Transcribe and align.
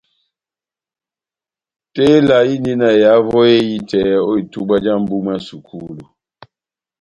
Tela 1.93 2.37
indi 2.53 2.73
na 2.79 2.87
ehavo 3.01 3.39
ehitɛ 3.55 4.01
ó 4.29 4.31
itubwa 4.41 4.75
já 4.83 4.93
mbúh 5.01 5.21
mwá 5.23 5.35
sukulu. 5.47 6.05